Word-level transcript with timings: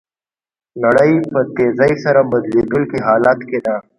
نړۍ 0.83 1.13
په 1.31 1.39
تېزۍ 1.55 1.93
سره 2.03 2.21
بدلیدونکي 2.31 2.97
حالت 3.07 3.39
کې 3.49 3.59
ده. 3.65 3.75